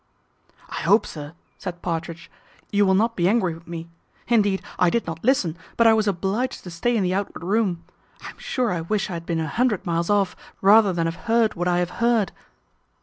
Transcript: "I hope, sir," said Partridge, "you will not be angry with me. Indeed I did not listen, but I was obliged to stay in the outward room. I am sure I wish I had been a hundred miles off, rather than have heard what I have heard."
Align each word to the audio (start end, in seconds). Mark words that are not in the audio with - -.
"I 0.67 0.77
hope, 0.81 1.05
sir," 1.05 1.35
said 1.59 1.83
Partridge, 1.83 2.31
"you 2.71 2.87
will 2.87 2.95
not 2.95 3.15
be 3.15 3.29
angry 3.29 3.53
with 3.53 3.67
me. 3.67 3.87
Indeed 4.27 4.63
I 4.79 4.89
did 4.89 5.05
not 5.05 5.23
listen, 5.23 5.55
but 5.77 5.85
I 5.85 5.93
was 5.93 6.07
obliged 6.07 6.63
to 6.63 6.71
stay 6.71 6.97
in 6.97 7.03
the 7.03 7.13
outward 7.13 7.43
room. 7.43 7.83
I 8.23 8.31
am 8.31 8.39
sure 8.39 8.71
I 8.71 8.81
wish 8.81 9.11
I 9.11 9.13
had 9.13 9.27
been 9.27 9.39
a 9.39 9.47
hundred 9.47 9.85
miles 9.85 10.09
off, 10.09 10.35
rather 10.59 10.91
than 10.91 11.05
have 11.05 11.25
heard 11.27 11.53
what 11.53 11.67
I 11.67 11.77
have 11.77 11.91
heard." 12.01 12.31